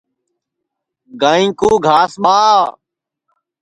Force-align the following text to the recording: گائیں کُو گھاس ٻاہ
گائیں 1.21 1.51
کُو 1.59 1.69
گھاس 1.85 2.11
ٻاہ 2.23 2.59